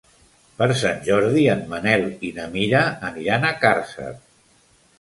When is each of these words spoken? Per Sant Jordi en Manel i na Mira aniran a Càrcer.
Per 0.61 0.67
Sant 0.79 1.03
Jordi 1.09 1.43
en 1.55 1.61
Manel 1.75 2.07
i 2.29 2.33
na 2.39 2.47
Mira 2.55 2.81
aniran 3.13 3.49
a 3.51 3.55
Càrcer. 3.67 4.13